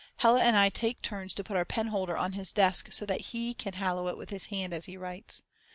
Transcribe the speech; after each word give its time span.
Hella 0.15 0.41
and 0.41 0.57
I 0.57 0.69
take 0.69 1.03
turns 1.03 1.31
to 1.35 1.43
put 1.43 1.55
our 1.55 1.63
penholder 1.63 2.17
on 2.17 2.31
his 2.33 2.51
desk 2.51 2.91
so 2.91 3.05
that 3.05 3.21
he 3.21 3.53
can 3.53 3.73
hallow 3.73 4.07
it 4.07 4.17
with 4.17 4.31
his 4.31 4.47
hand 4.47 4.73
as 4.73 4.85
he 4.85 4.97
writes. 4.97 5.43